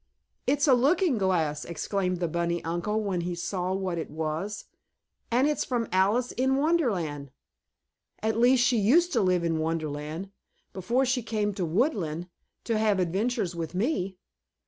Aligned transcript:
"It's 0.47 0.67
a 0.67 0.73
looking 0.73 1.19
glass!" 1.19 1.63
exclaimed 1.63 2.17
the 2.19 2.27
bunny 2.27 2.63
uncle 2.63 3.03
when 3.03 3.21
he 3.21 3.35
saw 3.35 3.71
what 3.71 3.99
it 3.99 4.09
was. 4.09 4.65
"And 5.29 5.45
it's 5.47 5.63
from 5.63 5.87
Alice 5.91 6.31
in 6.31 6.55
Wonderland 6.55 7.29
at 8.23 8.35
least 8.35 8.65
she 8.65 8.79
used 8.79 9.13
to 9.13 9.21
live 9.21 9.43
in 9.43 9.59
Wonderland 9.59 10.31
before 10.73 11.05
she 11.05 11.21
came 11.21 11.53
to 11.53 11.65
Woodland 11.67 12.29
to 12.63 12.79
have 12.79 12.97
adventures 12.97 13.55
with 13.55 13.75
me." 13.75 14.17